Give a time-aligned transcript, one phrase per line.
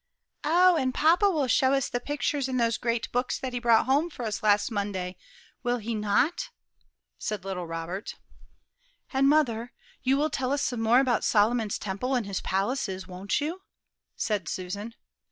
[0.43, 3.85] "Oh, and papa will show us the pictures in those great books that he brought
[3.85, 5.15] home for us last Monday,
[5.61, 6.49] will he not?"
[7.19, 8.15] said little Robert.
[9.13, 13.39] "And, mother, you will tell us some more about Solomon's temple and his palaces, won't
[13.39, 13.61] you?"
[14.15, 14.95] said Susan.